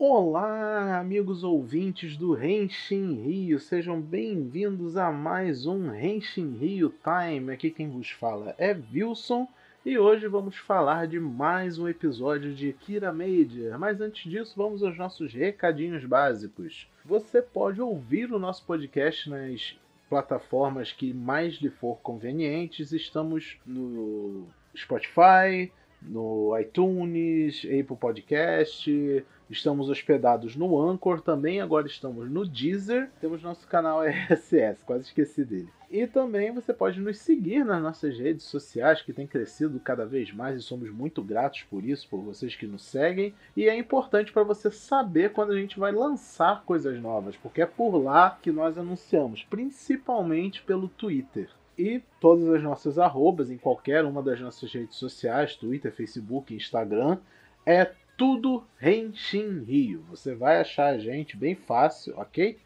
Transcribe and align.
Olá, 0.00 1.00
amigos 1.00 1.42
ouvintes 1.42 2.16
do 2.16 2.32
Renshin 2.32 3.14
Rio, 3.14 3.58
sejam 3.58 4.00
bem-vindos 4.00 4.96
a 4.96 5.10
mais 5.10 5.66
um 5.66 5.90
Renshin 5.90 6.56
Rio 6.56 6.94
Time. 7.02 7.52
Aqui 7.52 7.68
quem 7.68 7.90
vos 7.90 8.08
fala 8.08 8.54
é 8.58 8.78
Wilson 8.94 9.48
e 9.84 9.98
hoje 9.98 10.28
vamos 10.28 10.56
falar 10.56 11.08
de 11.08 11.18
mais 11.18 11.80
um 11.80 11.88
episódio 11.88 12.54
de 12.54 12.72
Kira 12.74 13.12
Major. 13.12 13.76
Mas 13.76 14.00
antes 14.00 14.30
disso, 14.30 14.54
vamos 14.56 14.84
aos 14.84 14.96
nossos 14.96 15.34
recadinhos 15.34 16.04
básicos. 16.04 16.88
Você 17.04 17.42
pode 17.42 17.80
ouvir 17.80 18.32
o 18.32 18.38
nosso 18.38 18.64
podcast 18.64 19.28
nas 19.28 19.76
plataformas 20.08 20.92
que 20.92 21.12
mais 21.12 21.54
lhe 21.54 21.70
for 21.70 21.96
convenientes. 21.96 22.92
Estamos 22.92 23.58
no 23.66 24.46
Spotify, 24.76 25.72
no 26.00 26.56
iTunes, 26.56 27.64
Apple 27.64 27.96
Podcast, 27.96 29.24
estamos 29.50 29.88
hospedados 29.88 30.56
no 30.56 30.80
Anchor 30.80 31.20
também, 31.20 31.60
agora 31.60 31.86
estamos 31.86 32.30
no 32.30 32.46
Deezer, 32.46 33.10
temos 33.20 33.42
nosso 33.42 33.66
canal 33.66 34.02
RSS, 34.06 34.84
quase 34.84 35.04
esqueci 35.04 35.44
dele. 35.44 35.68
E 35.90 36.06
também 36.06 36.52
você 36.52 36.74
pode 36.74 37.00
nos 37.00 37.18
seguir 37.18 37.64
nas 37.64 37.82
nossas 37.82 38.18
redes 38.18 38.44
sociais, 38.44 39.00
que 39.00 39.12
tem 39.12 39.26
crescido 39.26 39.80
cada 39.80 40.04
vez 40.04 40.30
mais 40.32 40.58
e 40.58 40.62
somos 40.62 40.90
muito 40.90 41.22
gratos 41.22 41.62
por 41.62 41.82
isso, 41.82 42.06
por 42.08 42.20
vocês 42.20 42.54
que 42.54 42.66
nos 42.66 42.82
seguem. 42.82 43.34
E 43.56 43.68
é 43.68 43.76
importante 43.76 44.30
para 44.30 44.42
você 44.42 44.70
saber 44.70 45.32
quando 45.32 45.52
a 45.52 45.56
gente 45.56 45.78
vai 45.78 45.90
lançar 45.90 46.62
coisas 46.64 47.00
novas, 47.00 47.36
porque 47.36 47.62
é 47.62 47.66
por 47.66 47.96
lá 47.96 48.38
que 48.42 48.52
nós 48.52 48.76
anunciamos, 48.76 49.44
principalmente 49.44 50.62
pelo 50.62 50.88
Twitter 50.88 51.48
e 51.78 52.02
todas 52.20 52.48
as 52.50 52.62
nossas 52.62 52.98
arrobas 52.98 53.50
em 53.50 53.56
qualquer 53.56 54.04
uma 54.04 54.22
das 54.22 54.40
nossas 54.40 54.70
redes 54.70 54.96
sociais, 54.96 55.56
Twitter, 55.56 55.92
Facebook, 55.92 56.52
Instagram, 56.52 57.18
é 57.64 57.92
tudo 58.18 58.64
Renshin 58.76 59.62
Rio. 59.62 60.04
Você 60.10 60.34
vai 60.34 60.60
achar 60.60 60.88
a 60.88 60.98
gente 60.98 61.36
bem 61.36 61.54
fácil, 61.54 62.12
ok? 62.18 62.58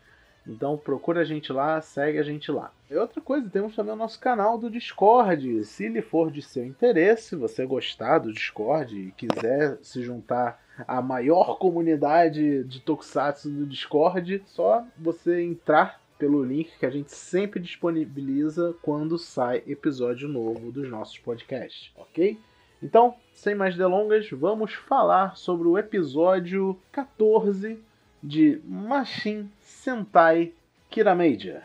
Então 0.46 0.76
procura 0.76 1.20
a 1.20 1.24
gente 1.24 1.52
lá, 1.52 1.80
segue 1.80 2.18
a 2.18 2.22
gente 2.22 2.50
lá. 2.50 2.72
E 2.90 2.96
outra 2.96 3.20
coisa, 3.20 3.48
temos 3.48 3.76
também 3.76 3.92
o 3.92 3.96
nosso 3.96 4.18
canal 4.18 4.58
do 4.58 4.70
Discord. 4.70 5.64
Se 5.64 5.88
lhe 5.88 6.00
for 6.00 6.30
de 6.30 6.40
seu 6.42 6.64
interesse, 6.64 7.36
você 7.36 7.66
gostar 7.66 8.18
do 8.18 8.32
Discord 8.32 8.98
e 8.98 9.12
quiser 9.12 9.78
se 9.82 10.02
juntar 10.02 10.60
à 10.88 11.02
maior 11.02 11.58
comunidade 11.58 12.64
de 12.64 12.80
Tokusatsu 12.80 13.50
do 13.50 13.66
Discord, 13.66 14.42
só 14.46 14.84
você 14.98 15.42
entrar 15.42 16.00
pelo 16.18 16.42
link 16.42 16.70
que 16.78 16.86
a 16.86 16.90
gente 16.90 17.12
sempre 17.12 17.60
disponibiliza 17.60 18.74
quando 18.80 19.18
sai 19.18 19.62
episódio 19.66 20.28
novo 20.28 20.72
dos 20.72 20.88
nossos 20.88 21.18
podcasts, 21.18 21.92
ok? 21.94 22.38
Então, 22.82 23.14
sem 23.32 23.54
mais 23.54 23.76
delongas, 23.76 24.28
vamos 24.30 24.74
falar 24.74 25.36
sobre 25.36 25.68
o 25.68 25.78
episódio 25.78 26.76
14 26.90 27.78
de 28.22 28.60
Machine 28.64 29.50
Sentai 29.60 30.52
Kirameija. 30.90 31.62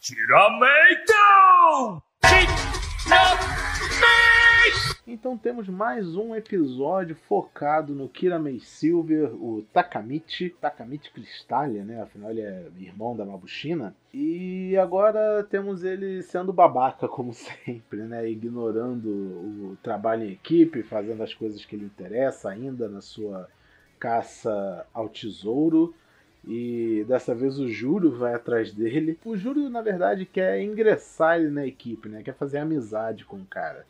Kirameija! 0.00 1.14
Então 5.10 5.38
temos 5.38 5.66
mais 5.70 6.14
um 6.16 6.34
episódio 6.34 7.16
focado 7.16 7.94
no 7.94 8.10
Kiramei 8.10 8.60
Silver, 8.60 9.32
o 9.42 9.64
Takamichi, 9.72 10.50
Takamichi 10.50 11.10
Cristália, 11.10 11.82
né? 11.82 12.02
Afinal 12.02 12.30
ele 12.30 12.42
é 12.42 12.66
irmão 12.78 13.16
da 13.16 13.24
Mabushina. 13.24 13.96
E 14.12 14.76
agora 14.76 15.42
temos 15.44 15.82
ele 15.82 16.20
sendo 16.20 16.52
babaca, 16.52 17.08
como 17.08 17.32
sempre, 17.32 18.02
né? 18.02 18.28
Ignorando 18.30 19.08
o 19.08 19.78
trabalho 19.82 20.24
em 20.24 20.32
equipe, 20.32 20.82
fazendo 20.82 21.22
as 21.22 21.32
coisas 21.32 21.64
que 21.64 21.74
lhe 21.74 21.86
interessam 21.86 22.50
ainda 22.50 22.86
na 22.86 23.00
sua 23.00 23.48
caça 23.98 24.86
ao 24.92 25.08
tesouro. 25.08 25.94
E 26.46 27.02
dessa 27.08 27.34
vez 27.34 27.58
o 27.58 27.66
Juro 27.66 28.10
vai 28.10 28.34
atrás 28.34 28.74
dele. 28.74 29.18
O 29.24 29.38
Juro, 29.38 29.70
na 29.70 29.80
verdade, 29.80 30.26
quer 30.26 30.60
ingressar 30.60 31.40
ele 31.40 31.48
na 31.48 31.66
equipe, 31.66 32.10
né? 32.10 32.22
Quer 32.22 32.34
fazer 32.34 32.58
amizade 32.58 33.24
com 33.24 33.36
o 33.36 33.46
cara. 33.46 33.86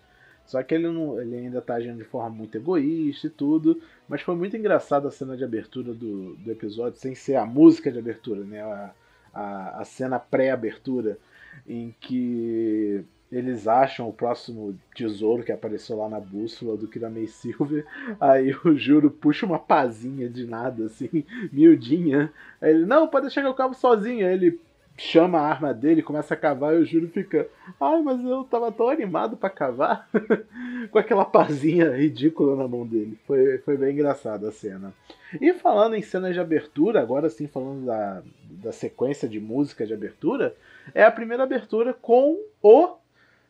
Só 0.49 0.63
que 0.63 0.75
ele, 0.75 0.89
não, 0.89 1.21
ele 1.21 1.37
ainda 1.37 1.61
tá 1.61 1.75
agindo 1.75 1.99
de 1.99 2.05
forma 2.05 2.31
muito 2.31 2.57
egoísta 2.57 3.27
e 3.27 3.31
tudo. 3.31 3.81
Mas 4.09 4.23
foi 4.23 4.35
muito 4.35 4.57
engraçado 4.57 5.07
a 5.07 5.11
cena 5.11 5.37
de 5.37 5.45
abertura 5.45 5.93
do, 5.93 6.35
do 6.37 6.51
episódio, 6.51 6.99
sem 6.99 7.15
ser 7.15 7.37
a 7.37 7.45
música 7.45 7.93
de 7.93 7.99
abertura, 7.99 8.43
né? 8.43 8.63
A, 8.63 8.91
a, 9.35 9.81
a 9.83 9.85
cena 9.85 10.19
pré-abertura, 10.19 11.19
em 11.69 11.95
que 12.01 13.05
eles 13.31 13.69
acham 13.69 14.09
o 14.09 14.13
próximo 14.13 14.75
tesouro 14.95 15.45
que 15.45 15.53
apareceu 15.53 15.99
lá 15.99 16.09
na 16.09 16.19
bússola 16.19 16.79
do 16.79 16.89
Kiramei 16.89 17.27
Silver. 17.27 17.85
Aí 18.19 18.57
o 18.65 18.75
Juro 18.75 19.11
puxa 19.11 19.45
uma 19.45 19.59
pazinha 19.59 20.31
de 20.31 20.47
nada, 20.47 20.87
assim, 20.87 21.27
miudinha. 21.53 22.33
Aí 22.59 22.71
ele, 22.71 22.87
não, 22.87 23.07
pode 23.07 23.27
deixar 23.27 23.43
que 23.43 23.49
eu 23.49 23.55
cavo 23.55 23.75
sozinho. 23.75 24.27
Aí 24.27 24.33
ele 24.33 24.59
chama 24.99 25.39
a 25.39 25.49
arma 25.49 25.73
dele, 25.73 26.03
começa 26.03 26.35
a 26.35 26.37
cavar 26.37 26.75
e 26.75 26.79
o 26.79 26.85
Júlio 26.85 27.09
fica. 27.09 27.49
Ai, 27.81 28.03
mas 28.03 28.23
eu 28.25 28.45
tava 28.45 28.73
tão 28.73 28.89
animado 28.89 29.37
para 29.37 29.49
cavar. 29.49 30.09
Com 30.91 30.99
aquela 30.99 31.25
pazinha 31.25 31.97
ridícula 31.97 32.57
na 32.57 32.67
mão 32.67 32.87
dele. 32.87 33.19
Foi, 33.27 33.59
foi 33.59 33.77
bem 33.77 33.93
engraçada 33.93 34.49
a 34.49 34.53
cena. 34.53 34.93
E 35.41 35.53
falando 35.55 35.95
em 35.95 36.03
cenas 36.03 36.35
de 36.35 36.41
abertura, 36.41 37.01
agora 37.01 37.31
sim 37.31 37.47
falando 37.47 37.87
da, 37.87 38.23
da 38.51 38.73
sequência 38.73 39.29
de 39.29 39.39
música 39.39 39.87
de 39.87 39.95
abertura, 39.95 40.55
é 40.95 41.05
a 41.05 41.13
primeira 41.13 41.45
abertura 41.45 41.95
com 41.95 42.37
o 42.63 42.97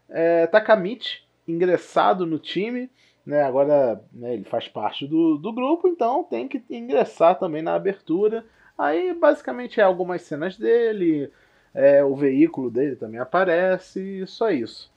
é, 0.08 0.46
Takamichi 0.46 1.22
ingressado 1.46 2.26
no 2.26 2.38
time. 2.38 2.90
Né, 3.24 3.42
agora 3.42 4.02
né, 4.10 4.32
ele 4.32 4.44
faz 4.44 4.68
parte 4.68 5.06
do, 5.06 5.36
do 5.36 5.52
grupo, 5.52 5.86
então 5.86 6.24
tem 6.24 6.48
que 6.48 6.62
ingressar 6.70 7.38
também 7.38 7.60
na 7.60 7.74
abertura. 7.74 8.44
Aí 8.78 9.12
basicamente 9.12 9.80
é 9.80 9.82
algumas 9.82 10.22
cenas 10.22 10.56
dele, 10.56 11.30
é, 11.74 12.04
o 12.04 12.14
veículo 12.14 12.70
dele 12.70 12.94
também 12.94 13.18
aparece, 13.18 14.00
e 14.00 14.26
só 14.26 14.50
isso. 14.50 14.88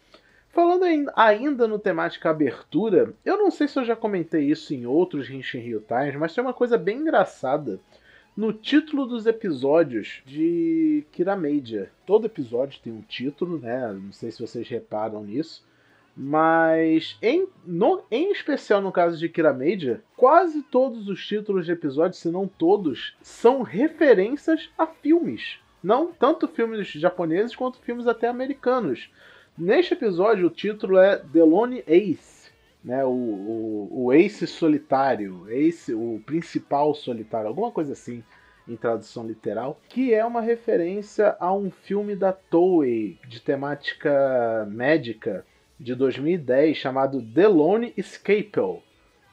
Falando 0.50 0.84
ainda 1.16 1.68
no 1.68 1.80
temática 1.80 2.30
abertura, 2.30 3.14
eu 3.26 3.38
não 3.38 3.50
sei 3.50 3.68
se 3.68 3.80
eu 3.80 3.86
já 3.86 3.96
comentei 3.96 4.44
isso 4.44 4.74
em 4.74 4.86
outros 4.86 5.30
Henshin 5.30 5.60
Rio 5.60 5.82
Times, 5.88 6.16
mas 6.16 6.36
tem 6.36 6.44
uma 6.44 6.54
coisa 6.54 6.78
bem 6.78 7.00
engraçada 7.00 7.80
no 8.36 8.54
título 8.54 9.06
dos 9.06 9.26
episódios 9.26 10.22
de 10.26 11.06
Kiramedia. 11.12 11.90
Todo 12.06 12.26
episódio 12.26 12.82
tem 12.84 12.92
um 12.92 13.02
título, 13.02 13.60
né? 13.60 13.92
Não 13.94 14.12
sei 14.12 14.30
se 14.30 14.46
vocês 14.46 14.68
reparam 14.68 15.24
nisso. 15.24 15.64
Mas, 16.16 17.18
em, 17.22 17.48
no, 17.66 18.04
em 18.12 18.32
especial 18.32 18.82
no 18.82 18.92
caso 18.92 19.18
de 19.18 19.30
Kira 19.30 19.54
Major, 19.54 20.00
quase 20.16 20.62
todos 20.64 21.08
os 21.08 21.26
títulos 21.26 21.66
de 21.66 21.72
episódios, 21.72 22.20
se 22.20 22.30
não 22.30 22.48
todos, 22.48 23.16
são 23.22 23.62
referências 23.62 24.70
a 24.78 24.86
filmes. 24.86 25.58
Não 25.82 26.12
tanto 26.12 26.48
filmes 26.48 26.88
japoneses 26.88 27.56
quanto 27.56 27.80
filmes 27.80 28.08
até 28.08 28.28
americanos. 28.28 29.10
Neste 29.58 29.94
episódio, 29.94 30.48
o 30.48 30.52
título 30.52 30.98
é 30.98 31.18
The 31.18 31.44
Lone 31.44 31.84
Ace, 31.88 32.52
né? 32.84 33.04
o, 33.04 33.10
o, 33.10 33.90
o 33.92 34.14
Ace 34.14 34.46
solitário, 34.46 35.50
Ace, 35.50 35.94
o 35.94 36.22
principal 36.26 36.94
solitário, 36.94 37.48
alguma 37.48 37.72
coisa 37.72 37.94
assim 37.94 38.24
em 38.68 38.76
tradução 38.76 39.28
literal, 39.28 39.80
que 39.90 40.14
é 40.14 40.24
uma 40.24 40.42
referência 40.42 41.36
a 41.40 41.54
um 41.54 41.72
filme 41.72 42.16
da 42.16 42.32
Toei 42.32 43.18
de 43.28 43.42
temática 43.42 44.68
médica 44.70 45.46
de 45.82 45.96
2010 45.96 46.78
chamado 46.78 47.22
The 47.22 47.48
Lone 47.48 47.94
Escapel. 47.98 48.84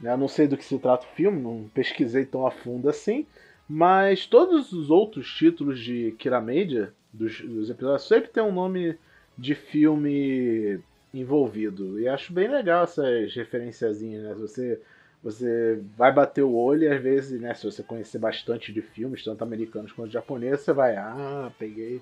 Eu 0.03 0.16
não 0.16 0.28
sei 0.28 0.48
do 0.48 0.56
que 0.56 0.64
se 0.64 0.78
trata 0.78 1.04
o 1.04 1.14
filme, 1.14 1.42
não 1.42 1.69
pesquisei 1.75 2.25
tão 2.25 2.47
a 2.47 2.50
fundo 2.50 2.88
assim, 2.88 3.26
mas 3.69 4.25
todos 4.25 4.72
os 4.72 4.91
outros 4.91 5.28
títulos 5.31 5.78
de 5.78 6.14
Kira 6.19 6.41
Media, 6.41 6.92
dos, 7.12 7.41
dos 7.41 7.69
episódios, 7.69 8.09
sempre 8.09 8.31
tem 8.31 8.42
um 8.42 8.53
nome 8.53 8.97
de 9.36 9.54
filme 9.54 10.81
envolvido. 11.12 12.00
E 12.00 12.09
acho 12.09 12.32
bem 12.32 12.48
legal 12.48 12.84
essas 12.84 13.34
referenciazinhas, 13.34 14.22
né? 14.22 14.34
Você, 14.34 14.80
você 15.22 15.80
vai 15.97 16.12
bater 16.12 16.42
o 16.42 16.54
olho 16.54 16.84
e 16.84 16.88
às 16.88 17.03
vezes, 17.03 17.41
né, 17.41 17.53
se 17.53 17.65
você 17.65 17.82
conhecer 17.82 18.19
bastante 18.19 18.72
de 18.72 18.80
filmes, 18.80 19.22
tanto 19.22 19.42
americanos 19.42 19.92
quanto 19.92 20.12
japoneses, 20.12 20.60
você 20.65 20.72
vai, 20.72 20.97
ah, 20.97 21.53
peguei, 21.59 22.01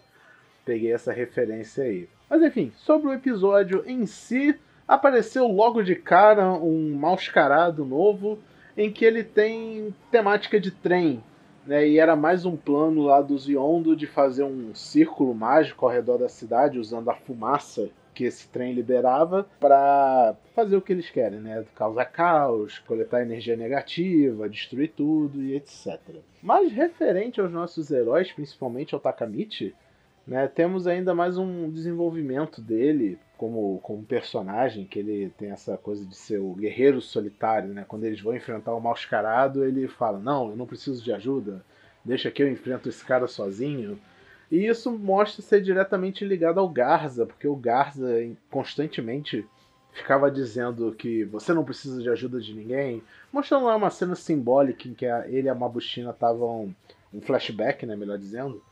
peguei 0.66 0.92
essa 0.92 1.12
referência 1.12 1.84
aí. 1.84 2.08
Mas 2.28 2.42
enfim, 2.42 2.72
sobre 2.76 3.08
o 3.08 3.14
episódio 3.14 3.84
em 3.86 4.04
si, 4.04 4.54
apareceu 4.86 5.46
logo 5.46 5.82
de 5.82 5.94
cara 5.94 6.52
um 6.52 6.94
mascarado 6.94 7.84
novo 7.84 8.38
em 8.76 8.92
que 8.92 9.04
ele 9.04 9.22
tem 9.22 9.94
temática 10.10 10.60
de 10.60 10.72
trem. 10.72 11.22
Né, 11.64 11.88
e 11.88 11.98
era 11.98 12.14
mais 12.14 12.44
um 12.44 12.56
plano 12.56 13.02
lá 13.02 13.20
do 13.20 13.36
Ziondo 13.36 13.96
de 13.96 14.06
fazer 14.06 14.44
um 14.44 14.72
círculo 14.72 15.34
mágico 15.34 15.84
ao 15.84 15.90
redor 15.90 16.18
da 16.18 16.28
cidade 16.28 16.78
usando 16.78 17.08
a 17.08 17.14
fumaça 17.14 17.88
que 18.14 18.22
esse 18.22 18.48
trem 18.48 18.72
liberava 18.72 19.46
para 19.58 20.36
fazer 20.54 20.76
o 20.76 20.80
que 20.80 20.92
eles 20.92 21.10
querem, 21.10 21.40
né? 21.40 21.64
Causar 21.74 22.06
caos, 22.06 22.78
coletar 22.78 23.20
energia 23.20 23.56
negativa, 23.56 24.48
destruir 24.48 24.92
tudo 24.96 25.42
e 25.42 25.54
etc. 25.56 25.98
Mas 26.40 26.72
referente 26.72 27.40
aos 27.40 27.50
nossos 27.50 27.90
heróis, 27.90 28.32
principalmente 28.32 28.94
ao 28.94 29.00
Takamichi, 29.00 29.74
Né? 30.26 30.48
Temos 30.48 30.86
ainda 30.86 31.14
mais 31.14 31.38
um 31.38 31.70
desenvolvimento 31.70 32.60
dele 32.60 33.18
como, 33.38 33.78
como 33.80 34.02
personagem, 34.02 34.84
que 34.84 34.98
ele 34.98 35.30
tem 35.38 35.50
essa 35.50 35.76
coisa 35.76 36.04
de 36.04 36.16
ser 36.16 36.38
o 36.38 36.54
guerreiro 36.54 37.00
solitário, 37.00 37.72
né? 37.72 37.84
Quando 37.86 38.04
eles 38.04 38.20
vão 38.20 38.34
enfrentar 38.34 38.74
o 38.74 38.80
mascarado, 38.80 39.64
ele 39.64 39.86
fala, 39.86 40.18
não, 40.18 40.50
eu 40.50 40.56
não 40.56 40.66
preciso 40.66 41.04
de 41.04 41.12
ajuda, 41.12 41.64
deixa 42.04 42.30
que 42.30 42.42
eu 42.42 42.50
enfrento 42.50 42.88
esse 42.88 43.04
cara 43.04 43.28
sozinho. 43.28 44.00
E 44.50 44.66
isso 44.66 44.90
mostra 44.90 45.42
ser 45.42 45.60
diretamente 45.60 46.24
ligado 46.24 46.58
ao 46.58 46.68
Garza, 46.68 47.26
porque 47.26 47.46
o 47.46 47.54
Garza 47.54 48.08
constantemente 48.50 49.46
ficava 49.92 50.30
dizendo 50.30 50.92
que 50.92 51.24
você 51.24 51.52
não 51.54 51.64
precisa 51.64 52.02
de 52.02 52.08
ajuda 52.08 52.40
de 52.40 52.52
ninguém, 52.52 53.02
mostrando 53.32 53.66
lá 53.66 53.76
uma 53.76 53.90
cena 53.90 54.14
simbólica 54.14 54.88
em 54.88 54.94
que 54.94 55.04
ele 55.04 55.46
e 55.46 55.48
a 55.48 55.54
Mabushina 55.54 56.10
estavam 56.10 56.74
um 57.12 57.20
flashback, 57.20 57.86
né, 57.86 57.96
melhor 57.96 58.18
dizendo, 58.18 58.62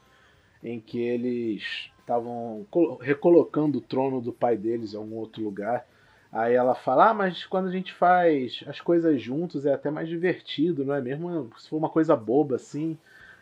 em 0.65 0.81
que 0.81 0.99
eles 0.99 1.91
estavam 2.01 2.67
recolocando 3.01 3.79
o 3.79 3.83
trono 3.83 4.21
do 4.21 4.33
pai 4.33 4.57
deles 4.57 4.95
em 4.95 4.97
algum 4.97 5.17
outro 5.17 5.43
lugar. 5.43 5.87
Aí 6.33 6.55
ela 6.55 6.75
fala: 6.75 7.11
Ah, 7.11 7.15
mas 7.15 7.45
quando 7.45 7.69
a 7.69 7.71
gente 7.71 7.93
faz 7.93 8.65
as 8.67 8.81
coisas 8.81 9.21
juntos 9.21 9.67
é 9.67 9.75
até 9.75 9.91
mais 9.91 10.09
divertido, 10.09 10.85
não 10.85 10.95
é 10.95 11.01
mesmo? 11.01 11.51
Se 11.59 11.69
for 11.69 11.77
uma 11.77 11.91
coisa 11.91 12.17
boba 12.17 12.57
assim. 12.57 12.97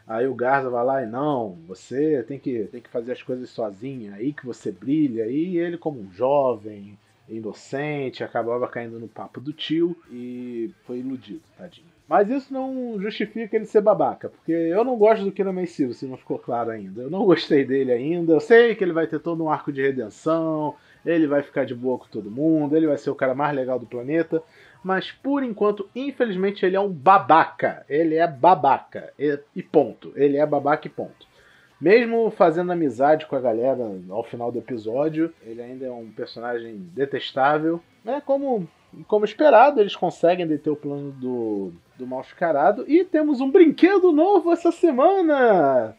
Aí 0.07 0.27
o 0.27 0.35
Garza 0.35 0.69
vai 0.69 0.85
lá 0.85 1.03
e 1.03 1.07
não, 1.07 1.57
você 1.67 2.25
tem 2.25 2.39
que, 2.39 2.65
tem 2.65 2.81
que 2.81 2.91
fazer 2.91 3.13
as 3.13 3.23
coisas 3.23 3.49
sozinho, 3.51 4.13
aí 4.13 4.33
que 4.33 4.45
você 4.45 4.73
brilha. 4.73 5.27
E 5.29 5.57
ele, 5.57 5.79
como 5.79 6.01
um 6.01 6.11
jovem, 6.13 6.99
inocente, 7.37 8.23
acabava 8.23 8.69
caindo 8.69 8.99
no 8.99 9.09
papo 9.09 9.41
do 9.41 9.53
tio 9.53 9.97
e 10.11 10.71
foi 10.87 10.99
iludido, 10.99 11.43
tadinho. 11.57 11.87
Mas 12.09 12.29
isso 12.29 12.53
não 12.53 13.01
justifica 13.01 13.57
ele 13.57 13.65
ser 13.65 13.81
babaca, 13.81 14.29
porque 14.29 14.53
eu 14.53 14.85
não 14.85 14.97
gosto 14.97 15.25
do 15.25 15.33
Kira 15.33 15.51
Silva, 15.67 15.95
se 15.95 16.05
não 16.05 16.17
ficou 16.17 16.39
claro 16.39 16.71
ainda. 16.71 17.03
Eu 17.03 17.11
não 17.11 17.25
gostei 17.25 17.65
dele 17.65 17.91
ainda. 17.91 18.35
Eu 18.35 18.41
sei 18.41 18.75
que 18.75 18.85
ele 18.85 18.93
vai 18.93 19.07
ter 19.07 19.19
todo 19.19 19.43
um 19.43 19.51
arco 19.51 19.73
de 19.73 19.81
redenção, 19.81 20.75
ele 21.07 21.27
vai 21.27 21.43
ficar 21.43 21.65
de 21.65 21.75
boa 21.75 21.99
com 21.99 22.07
todo 22.09 22.31
mundo, 22.31 22.77
ele 22.77 22.87
vai 22.87 22.99
ser 22.99 23.09
o 23.09 23.15
cara 23.15 23.35
mais 23.35 23.55
legal 23.57 23.79
do 23.79 23.87
planeta. 23.87 24.43
Mas 24.85 25.11
por 25.11 25.43
enquanto, 25.43 25.89
infelizmente, 25.95 26.67
ele 26.67 26.77
é 26.77 26.81
um 26.81 26.93
babaca. 26.93 27.87
Ele 27.89 28.17
é 28.17 28.27
babaca. 28.27 29.13
E 29.19 29.63
ponto. 29.63 30.13
Ele 30.15 30.37
é 30.37 30.45
babaca 30.45 30.87
e 30.87 30.91
ponto. 30.91 31.32
Mesmo 31.83 32.31
fazendo 32.31 32.71
amizade 32.71 33.27
com 33.27 33.35
a 33.35 33.41
galera 33.41 33.91
ao 34.09 34.23
final 34.23 34.53
do 34.53 34.59
episódio, 34.61 35.35
ele 35.43 35.61
ainda 35.61 35.85
é 35.85 35.91
um 35.91 36.09
personagem 36.13 36.77
detestável. 36.95 37.81
É 38.07 38.21
como 38.21 38.69
como 39.09 39.25
esperado, 39.25 39.81
eles 39.81 39.97
conseguem 39.97 40.47
deter 40.47 40.73
o 40.73 40.77
plano 40.77 41.11
do, 41.11 41.73
do 41.99 42.07
mascarado. 42.07 42.85
E 42.87 43.05
temos 43.05 43.41
um 43.41 43.51
brinquedo 43.51 44.13
novo 44.13 44.53
essa 44.53 44.71
semana! 44.71 45.97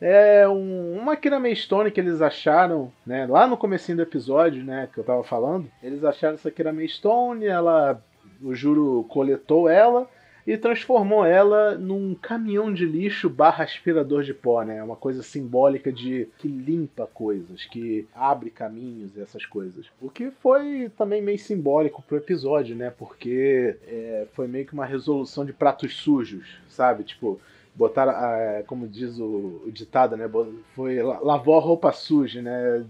É 0.00 0.48
um, 0.48 0.98
uma 0.98 1.14
Kirame 1.14 1.54
Stone 1.54 1.92
que 1.92 2.00
eles 2.00 2.20
acharam, 2.20 2.90
né? 3.06 3.24
Lá 3.24 3.46
no 3.46 3.56
comecinho 3.56 3.98
do 3.98 4.02
episódio, 4.02 4.64
né? 4.64 4.88
Que 4.92 4.98
eu 4.98 5.04
tava 5.04 5.22
falando. 5.22 5.70
Eles 5.80 6.02
acharam 6.02 6.34
essa 6.34 6.50
Kirame 6.50 6.88
Stone, 6.88 7.46
ela... 7.46 8.02
O 8.42 8.52
Juro 8.52 9.06
coletou 9.08 9.68
ela 9.68 10.08
e 10.50 10.58
transformou 10.58 11.24
ela 11.24 11.78
num 11.78 12.12
caminhão 12.12 12.74
de 12.74 12.84
lixo 12.84 13.30
barra 13.30 13.62
aspirador 13.62 14.24
de 14.24 14.34
pó, 14.34 14.62
né? 14.64 14.82
Uma 14.82 14.96
coisa 14.96 15.22
simbólica 15.22 15.92
de 15.92 16.26
que 16.38 16.48
limpa 16.48 17.06
coisas, 17.06 17.64
que 17.66 18.08
abre 18.12 18.50
caminhos 18.50 19.16
e 19.16 19.20
essas 19.20 19.46
coisas. 19.46 19.86
O 20.00 20.10
que 20.10 20.32
foi 20.42 20.90
também 20.98 21.22
meio 21.22 21.38
simbólico 21.38 22.02
pro 22.02 22.16
episódio, 22.16 22.74
né? 22.74 22.90
Porque 22.90 23.76
é, 23.86 24.26
foi 24.32 24.48
meio 24.48 24.66
que 24.66 24.72
uma 24.74 24.84
resolução 24.84 25.44
de 25.44 25.52
pratos 25.52 25.96
sujos, 25.96 26.58
sabe? 26.68 27.04
Tipo, 27.04 27.40
botar, 27.72 28.64
como 28.66 28.88
diz 28.88 29.20
o 29.20 29.68
ditado, 29.68 30.16
né? 30.16 30.28
Foi 30.74 31.00
lavou 31.00 31.56
a 31.56 31.60
roupa 31.60 31.92
suja, 31.92 32.42
né? 32.42 32.84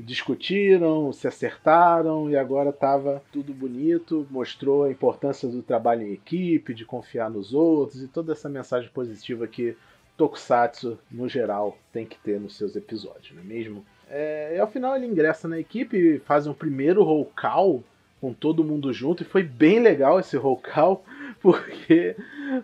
Discutiram, 0.00 1.12
se 1.12 1.26
acertaram 1.28 2.30
e 2.30 2.36
agora 2.36 2.70
estava 2.70 3.22
tudo 3.32 3.52
bonito, 3.52 4.26
mostrou 4.30 4.84
a 4.84 4.90
importância 4.90 5.48
do 5.48 5.62
trabalho 5.62 6.06
em 6.06 6.12
equipe, 6.12 6.74
de 6.74 6.84
confiar 6.84 7.30
nos 7.30 7.52
outros 7.54 8.02
e 8.02 8.08
toda 8.08 8.32
essa 8.32 8.48
mensagem 8.48 8.90
positiva 8.90 9.46
que 9.46 9.76
Tokusatsu, 10.16 10.98
no 11.10 11.28
geral, 11.28 11.78
tem 11.92 12.04
que 12.04 12.18
ter 12.18 12.38
nos 12.38 12.56
seus 12.56 12.76
episódios, 12.76 13.32
não 13.34 13.42
é 13.42 13.44
mesmo? 13.44 13.84
É, 14.08 14.54
e 14.56 14.60
ao 14.60 14.70
final 14.70 14.94
ele 14.96 15.06
ingressa 15.06 15.48
na 15.48 15.58
equipe 15.58 16.18
faz 16.26 16.46
um 16.46 16.52
primeiro 16.52 17.02
roll 17.02 17.30
call 17.40 17.82
com 18.20 18.34
todo 18.34 18.64
mundo 18.64 18.92
junto 18.92 19.22
e 19.22 19.26
foi 19.26 19.42
bem 19.42 19.78
legal 19.80 20.20
esse 20.20 20.36
roll 20.36 20.58
call 20.58 21.04
porque 21.40 22.16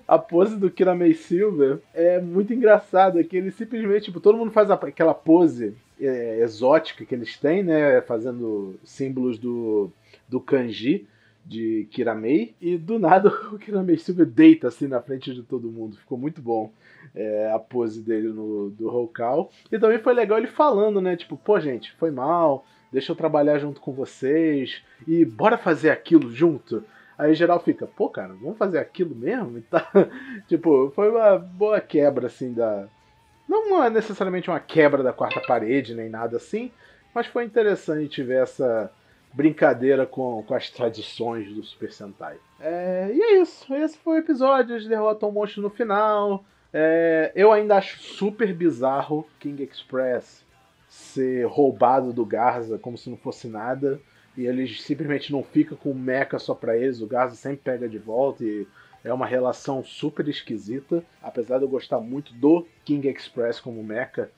a 0.07 0.19
pose 0.19 0.57
do 0.57 0.71
Kiramei 0.71 1.15
Silver 1.15 1.79
é 1.95 2.21
muito 2.21 2.53
engraçada, 2.53 3.23
que 3.25 3.37
ele 3.37 3.51
simplesmente, 3.51 4.07
tipo, 4.07 4.21
todo 4.21 4.37
mundo 4.37 4.51
faz 4.51 4.71
aquela 4.71 5.15
pose 5.15 5.75
é, 6.01 6.41
exótica 6.41 7.05
que 7.05 7.15
eles 7.15 7.37
têm, 7.37 7.63
né? 7.63 8.01
Fazendo 8.03 8.79
símbolos 8.85 9.39
do, 9.39 9.91
do 10.29 10.41
kanji 10.41 11.07
de 11.45 11.87
Kiramei. 11.91 12.55
E 12.61 12.77
do 12.77 12.99
nada 12.99 13.29
o 13.53 13.59
Kiramei 13.59 13.97
Silver 13.97 14.27
deita 14.27 14.69
assim 14.69 14.87
na 14.87 15.01
frente 15.01 15.33
de 15.33 15.43
todo 15.43 15.71
mundo. 15.71 15.97
Ficou 15.97 16.19
muito 16.19 16.43
bom 16.43 16.71
é, 17.15 17.51
a 17.55 17.59
pose 17.59 18.03
dele 18.03 18.29
no, 18.29 18.71
do 18.71 18.89
Hokal. 18.89 19.51
E 19.71 19.79
também 19.79 19.99
foi 19.99 20.13
legal 20.13 20.39
ele 20.39 20.49
falando, 20.49 21.01
né? 21.01 21.17
Tipo, 21.17 21.37
pô, 21.37 21.59
gente, 21.61 21.93
foi 21.93 22.11
mal. 22.11 22.67
Deixa 22.93 23.13
eu 23.13 23.17
trabalhar 23.17 23.59
junto 23.59 23.81
com 23.81 23.93
vocês. 23.93 24.83
E 25.07 25.25
bora 25.25 25.57
fazer 25.57 25.91
aquilo 25.91 26.33
junto. 26.33 26.85
Aí 27.19 27.35
geral 27.35 27.61
fica, 27.61 27.87
pô, 27.87 28.11
cara, 28.11 28.35
vamos 28.35 28.59
fazer 28.59 28.79
aquilo 28.79 29.15
mesmo? 29.15 29.63
Tá, 29.71 29.91
tipo, 30.47 30.93
foi 30.95 31.11
uma 31.11 31.39
boa 31.39 31.81
quebra, 31.81 32.27
assim, 32.27 32.53
da, 32.53 32.87
não 33.49 33.85
é 33.85 33.91
necessariamente 33.91 34.51
uma 34.51 34.61
quebra 34.61 35.03
da 35.03 35.13
quarta 35.13 35.41
parede, 35.41 35.95
nem 35.95 36.09
nada 36.09 36.37
assim, 36.37 36.71
mas 37.15 37.27
foi 37.27 37.45
interessante 37.45 38.23
ver 38.23 38.43
essa 38.43 38.91
brincadeira 39.33 40.07
com, 40.07 40.43
com 40.43 40.55
as 40.55 40.71
tradições 40.71 41.53
do 41.53 41.63
Super 41.63 41.93
Sentai. 41.93 42.39
É, 42.59 43.11
e 43.13 43.21
é 43.21 43.41
isso. 43.43 43.73
Esse 43.75 43.99
foi 43.99 44.17
o 44.17 44.19
episódio. 44.21 44.75
Eles 44.75 44.89
derrotam 44.89 45.29
o 45.29 45.33
monstro 45.33 45.63
no 45.63 45.69
final. 45.69 46.45
É, 46.73 47.33
eu 47.35 47.53
ainda 47.53 47.77
acho 47.77 47.99
super 48.01 48.53
bizarro 48.53 49.27
King 49.39 49.63
Express 49.63 50.45
ser 50.89 51.47
roubado 51.47 52.13
do 52.13 52.25
Garza 52.25 52.79
como 52.79 52.97
se 52.97 53.11
não 53.11 53.17
fosse 53.17 53.47
nada. 53.47 54.01
E 54.37 54.47
eles 54.47 54.83
simplesmente 54.83 55.33
não 55.33 55.43
ficam 55.43 55.77
com 55.77 55.91
o 55.91 55.95
mecha 55.95 56.39
só 56.39 56.55
pra 56.55 56.77
eles. 56.77 57.01
O 57.01 57.07
Garza 57.07 57.37
sempre 57.37 57.61
pega 57.63 57.89
de 57.89 57.99
volta 57.99 58.43
e 58.43 58.67
é 59.07 59.13
uma 59.13 59.25
relação 59.25 59.85
super 59.85 60.27
esquisita, 60.29 61.03
apesar 61.23 61.59
de 61.59 61.65
eu 61.65 61.69
gostar 61.69 62.01
muito 62.01 62.35
do 62.35 62.67
King 62.85 63.09
Express 63.09 63.61
como 63.61 63.83
mecha, 63.83 64.29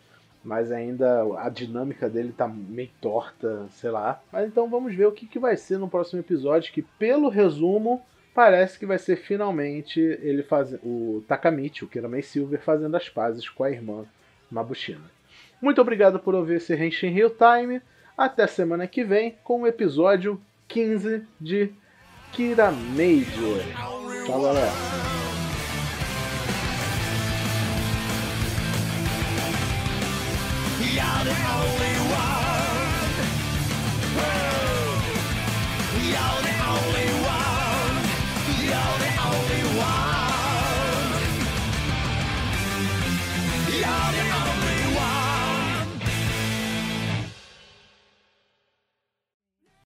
mas 0.45 0.71
ainda 0.71 1.23
a 1.39 1.49
dinâmica 1.49 2.09
dele 2.09 2.35
tá 2.37 2.47
meio 2.47 2.91
torta, 3.01 3.67
sei 3.71 3.91
lá. 3.91 4.21
Mas 4.31 4.47
então 4.47 4.69
vamos 4.69 4.95
ver 4.95 5.07
o 5.07 5.13
que, 5.13 5.27
que 5.27 5.39
vai 5.39 5.57
ser 5.57 5.79
no 5.79 5.89
próximo 5.89 6.21
episódio, 6.21 6.73
que 6.73 6.83
pelo 6.83 7.31
resumo 7.31 8.03
parece 8.35 8.79
que 8.79 8.85
vai 8.85 8.99
ser 8.99 9.17
finalmente 9.17 9.99
ele 10.01 10.43
fazendo 10.43 10.81
o 10.85 11.25
Takamichi, 11.27 11.85
o 11.85 11.89
Kiramei 11.89 12.23
Silver, 12.23 12.61
fazendo 12.61 12.95
as 12.95 13.09
pazes 13.09 13.49
com 13.49 13.65
a 13.65 13.71
irmã 13.71 14.05
Mabushina. 14.51 15.11
Muito 15.63 15.81
obrigado 15.81 16.21
por 16.21 16.35
ouvir 16.35 16.57
esse 16.57 16.75
Henshin 16.77 17.09
Real 17.09 17.31
Time. 17.31 17.81
Até 18.17 18.47
semana 18.47 18.87
que 18.87 19.03
vem 19.03 19.37
com 19.43 19.63
o 19.63 19.67
episódio 19.67 20.41
15 20.69 21.25
de 21.41 21.73
Kira 22.33 22.71
Major. 24.29 24.33
Tchau, 24.33 24.43
galera. 24.43 24.73
You're 30.81 31.78